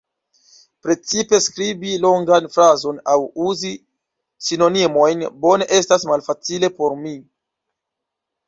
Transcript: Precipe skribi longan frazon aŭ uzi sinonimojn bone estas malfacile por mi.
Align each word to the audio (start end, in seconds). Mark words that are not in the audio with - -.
Precipe 0.85 1.39
skribi 1.47 1.91
longan 2.05 2.47
frazon 2.55 2.97
aŭ 3.13 3.17
uzi 3.49 3.73
sinonimojn 4.49 5.23
bone 5.45 5.69
estas 5.81 6.07
malfacile 6.15 6.75
por 6.81 6.99
mi. 7.05 7.17